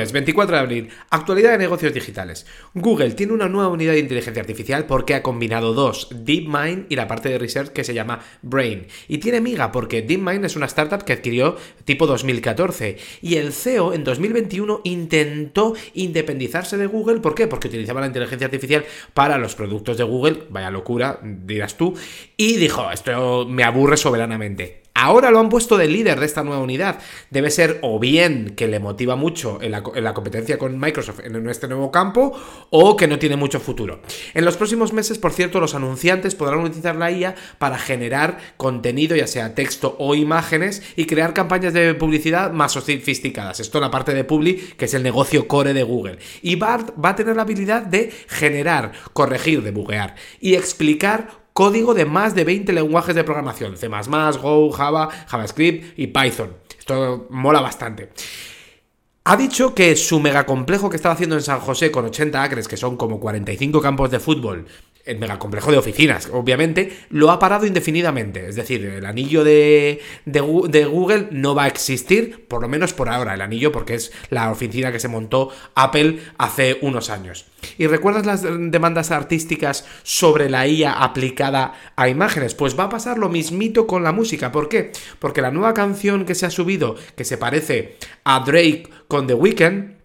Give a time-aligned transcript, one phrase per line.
[0.00, 2.46] Lunes 24 de abril, actualidad de negocios digitales.
[2.72, 7.06] Google tiene una nueva unidad de inteligencia artificial porque ha combinado dos, DeepMind y la
[7.06, 8.86] parte de research que se llama Brain.
[9.08, 13.92] Y tiene miga porque DeepMind es una startup que adquirió tipo 2014 y el CEO
[13.92, 17.20] en 2021 intentó independizarse de Google.
[17.20, 17.46] ¿Por qué?
[17.46, 21.92] Porque utilizaba la inteligencia artificial para los productos de Google, vaya locura, dirás tú,
[22.38, 24.80] y dijo, esto me aburre soberanamente.
[25.02, 26.98] Ahora lo han puesto de líder de esta nueva unidad.
[27.30, 31.68] Debe ser o bien que le motiva mucho en la, competencia con Microsoft en este
[31.68, 34.02] nuevo campo o que no tiene mucho futuro.
[34.34, 39.16] En los próximos meses, por cierto, los anunciantes podrán utilizar la IA para generar contenido,
[39.16, 43.58] ya sea texto o imágenes, y crear campañas de publicidad más sofisticadas.
[43.58, 46.18] Esto en la parte de Publi, que es el negocio core de Google.
[46.42, 52.04] Y BART va a tener la habilidad de generar, corregir, debuguear y explicar código de
[52.04, 56.54] más de 20 lenguajes de programación, C++, Go, Java, JavaScript y Python.
[56.78, 58.10] Esto mola bastante.
[59.24, 62.76] Ha dicho que su megacomplejo que estaba haciendo en San José con 80 acres, que
[62.76, 64.66] son como 45 campos de fútbol,
[65.10, 68.48] el megacomplejo de oficinas, obviamente, lo ha parado indefinidamente.
[68.48, 73.08] Es decir, el anillo de, de, Google no va a existir, por lo menos por
[73.08, 77.46] ahora, el anillo, porque es la oficina que se montó Apple hace unos años.
[77.76, 82.54] ¿Y recuerdas las demandas artísticas sobre la IA aplicada a imágenes?
[82.54, 84.52] Pues va a pasar lo mismito con la música.
[84.52, 84.92] ¿Por qué?
[85.18, 89.34] Porque la nueva canción que se ha subido, que se parece a Drake con The
[89.34, 89.99] Weeknd,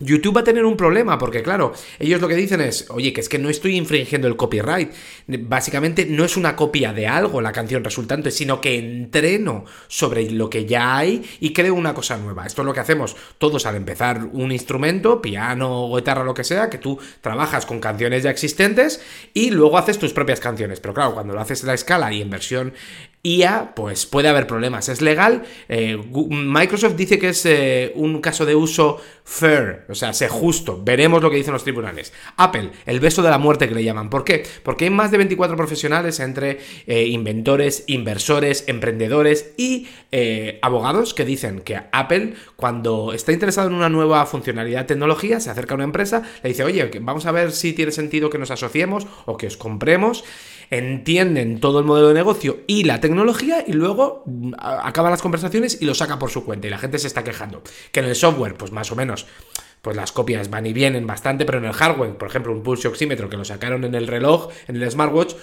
[0.00, 3.20] YouTube va a tener un problema porque, claro, ellos lo que dicen es, oye, que
[3.20, 4.92] es que no estoy infringiendo el copyright.
[5.26, 10.50] Básicamente no es una copia de algo la canción resultante, sino que entreno sobre lo
[10.50, 12.44] que ya hay y creo una cosa nueva.
[12.44, 16.68] Esto es lo que hacemos todos al empezar un instrumento, piano, guitarra, lo que sea,
[16.68, 19.00] que tú trabajas con canciones ya existentes
[19.32, 20.80] y luego haces tus propias canciones.
[20.80, 22.72] Pero claro, cuando lo haces en la escala y en versión
[23.24, 24.90] IA, pues puede haber problemas.
[24.90, 25.44] Es legal.
[25.70, 30.82] Eh, Microsoft dice que es eh, un caso de uso fair, o sea, sé justo.
[30.84, 32.12] Veremos lo que dicen los tribunales.
[32.36, 34.10] Apple, el beso de la muerte que le llaman.
[34.10, 34.44] ¿Por qué?
[34.62, 39.88] Porque hay más de 24 profesionales entre eh, inventores, inversores, emprendedores y
[40.62, 45.74] abogados que dicen que Apple, cuando está interesado en una nueva funcionalidad tecnología, se acerca
[45.74, 49.08] a una empresa, le dice, oye, vamos a ver si tiene sentido que nos asociemos
[49.24, 50.22] o que os compremos
[50.70, 53.13] entienden todo el modelo de negocio y la tecnología
[53.66, 56.98] y luego mm, acaban las conversaciones y lo saca por su cuenta y la gente
[56.98, 57.62] se está quejando.
[57.92, 59.26] Que en el software, pues más o menos,
[59.82, 62.88] pues las copias van y vienen bastante, pero en el hardware, por ejemplo, un pulse
[62.88, 65.34] oxímetro que lo sacaron en el reloj, en el smartwatch,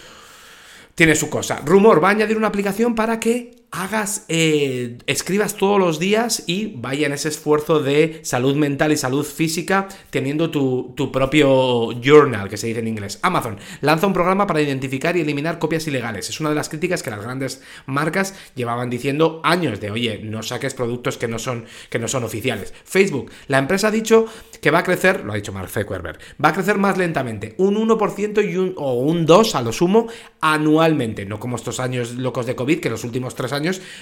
[0.96, 1.62] tiene su cosa.
[1.66, 6.74] Rumor va a añadir una aplicación para que hagas, eh, escribas todos los días y
[6.76, 12.58] vaya en ese esfuerzo de salud mental y salud física teniendo tu, propio journal, que
[12.58, 13.20] se dice en inglés.
[13.22, 16.30] Amazon lanza un programa para identificar y eliminar copias ilegales.
[16.30, 20.44] Es una de las críticas que las grandes marcas llevaban diciendo años de, oye, no
[20.44, 22.74] saques productos que no son, que no son oficiales.
[22.84, 24.26] Facebook, la empresa ha dicho
[24.62, 27.76] que va a crecer, lo ha dicho Mark Zuckerberg, va a crecer más lentamente, un
[27.76, 30.08] 1% y un, o un 2% a lo sumo
[30.42, 33.61] anualmente, no como estos años locos de COVID, que los últimos tres años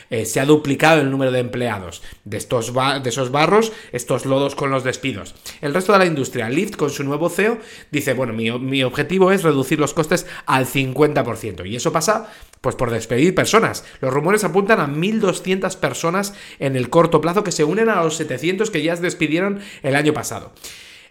[0.10, 4.56] eh, se ha duplicado el número de empleados de, estos de esos barros, estos lodos
[4.56, 5.36] con los despidos.
[5.62, 7.60] El resto de la industria, Lyft, con su nuevo CEO,
[7.92, 11.70] dice, bueno, mi, mi objetivo es reducir los costes al 50%.
[11.70, 12.30] Y eso pasa
[12.62, 13.86] pues por despedir personas.
[14.02, 18.16] Los rumores apuntan a 1.200 personas en el corto plazo que se unen a los
[18.18, 20.52] 700 que ya despidieron el año pasado.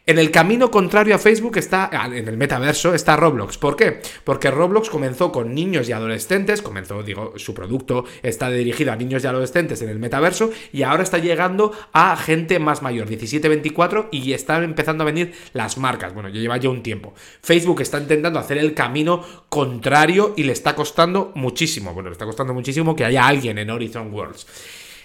[0.09, 3.59] En el camino contrario a Facebook está, en el metaverso, está Roblox.
[3.59, 4.01] ¿Por qué?
[4.25, 9.23] Porque Roblox comenzó con niños y adolescentes, comenzó, digo, su producto está dirigido a niños
[9.23, 14.33] y adolescentes en el metaverso y ahora está llegando a gente más mayor, 17-24, y
[14.33, 16.15] están empezando a venir las marcas.
[16.15, 17.13] Bueno, ya lleva ya un tiempo.
[17.43, 21.93] Facebook está intentando hacer el camino contrario y le está costando muchísimo.
[21.93, 24.47] Bueno, le está costando muchísimo que haya alguien en Horizon Worlds.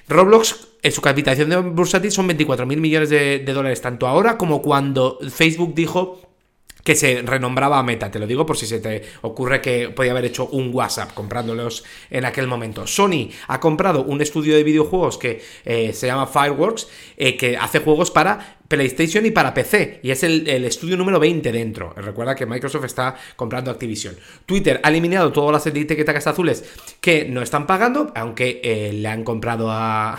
[0.08, 4.62] Roblox, en su capitalización de bursátil son 24 mil millones de, dólares, tanto ahora como
[4.62, 6.19] cuando Facebook dijo
[6.83, 8.11] que se renombraba a Meta.
[8.11, 11.83] Te lo digo por si se te ocurre que podía haber hecho un WhatsApp comprándolos
[12.09, 12.85] en aquel momento.
[12.88, 17.79] Sony ha comprado un estudio de videojuegos que eh, se llama Fireworks, eh, que hace
[17.79, 19.99] juegos para PlayStation y para PC.
[20.03, 21.93] Y es el, estudio número 20 dentro.
[21.96, 24.16] Recuerda que Microsoft está comprando Activision.
[24.46, 26.63] Twitter ha eliminado todas las etiquetas azules
[26.99, 30.17] que no están pagando, aunque eh, le han comprado a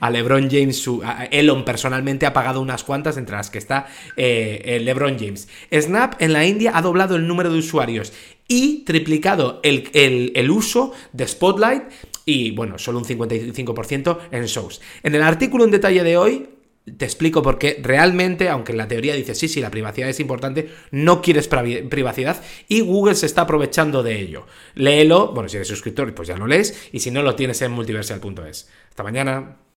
[0.00, 3.86] a LeBron James, su, Elon personalmente ha pagado unas cuantas, entre las que está
[4.16, 5.48] eh, LeBron James.
[5.72, 8.12] Snap en la India ha doblado el número de usuarios
[8.46, 11.84] y triplicado el, el uso de Spotlight
[12.24, 14.80] y, bueno, solo un 55% en shows.
[15.02, 16.48] En el artículo en detalle de hoy
[16.96, 20.70] te explico por qué realmente, aunque la teoría dice sí, sí, la privacidad es importante,
[20.90, 24.46] no quieres privacidad y Google se está aprovechando de ello.
[24.74, 27.72] Léelo, bueno, si eres suscriptor, pues ya lo lees, y si no, lo tienes en
[27.72, 28.68] multiversal.es.
[28.90, 29.58] Hasta mañana.